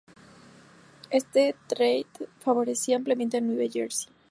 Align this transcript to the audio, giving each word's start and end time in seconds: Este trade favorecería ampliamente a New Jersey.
Este 1.11 1.55
trade 1.67 2.07
favorecería 2.39 2.97
ampliamente 2.97 3.37
a 3.37 3.41
New 3.41 3.69
Jersey. 3.71 4.11